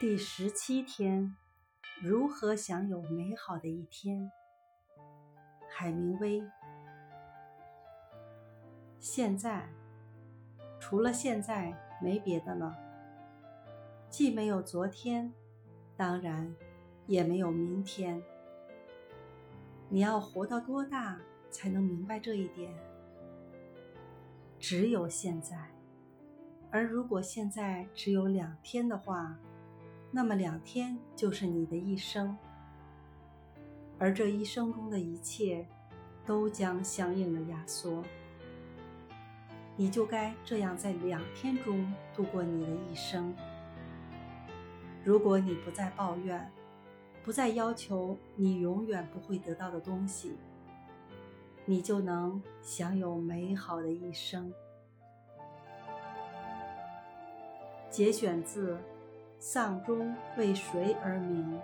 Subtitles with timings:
[0.00, 1.36] 第十七天，
[2.00, 4.32] 如何享有美好的一天？
[5.68, 6.42] 海明威。
[8.98, 9.68] 现在，
[10.80, 12.74] 除了现在，没别的了。
[14.08, 15.30] 既没有昨天，
[15.98, 16.50] 当然，
[17.06, 18.22] 也没有明天。
[19.90, 21.20] 你要活到多大
[21.50, 22.74] 才能明白这一点？
[24.58, 25.70] 只有现在。
[26.70, 29.38] 而如果现在只有两天的话，
[30.12, 32.36] 那么两天就是你的一生，
[33.96, 35.64] 而这一生中的一切
[36.26, 38.02] 都将相应的压缩，
[39.76, 43.32] 你就该这样在两天中度过你的一生。
[45.04, 46.50] 如果你不再抱怨，
[47.24, 50.36] 不再要求你永远不会得到的东西，
[51.64, 54.52] 你就能享有美好的一生。
[57.88, 58.76] 节选自。
[59.40, 61.58] 丧钟为谁而鸣？